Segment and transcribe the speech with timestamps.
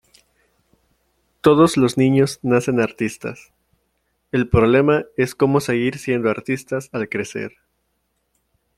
[1.41, 3.53] Todos los niños nacen artistas.
[4.31, 7.57] El problema es cómo seguir siendo artistas al crecer.